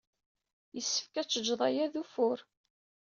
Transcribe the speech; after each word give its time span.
Yessefk 0.75 1.13
ad 1.21 1.27
teǧǧed 1.27 1.59
aya 1.67 1.85
d 1.91 1.93
ufur. 2.01 2.39